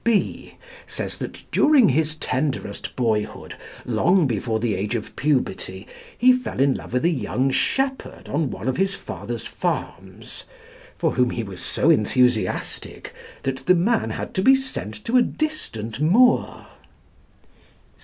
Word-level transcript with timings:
B 0.03 0.55
says 0.87 1.19
that 1.19 1.43
during 1.51 1.89
his 1.89 2.15
tenderest 2.15 2.95
boyhood, 2.95 3.55
long 3.85 4.25
before 4.25 4.59
the 4.59 4.73
age 4.73 4.95
of 4.95 5.15
puberty, 5.15 5.85
he 6.17 6.33
fell 6.33 6.59
in 6.59 6.73
love 6.73 6.93
with 6.93 7.05
a 7.05 7.09
young 7.11 7.51
shepherd 7.51 8.27
on 8.27 8.49
one 8.49 8.67
of 8.67 8.77
his 8.77 8.95
father's 8.95 9.45
farms, 9.45 10.45
for 10.97 11.11
whom 11.11 11.29
he 11.29 11.43
was 11.43 11.61
so 11.61 11.91
enthusiastic 11.91 13.13
that 13.43 13.57
the 13.57 13.75
man 13.75 14.09
had 14.09 14.33
to 14.33 14.41
be 14.41 14.55
sent 14.55 15.05
to 15.05 15.17
a 15.17 15.21
distant 15.21 16.01
moor. 16.01 16.65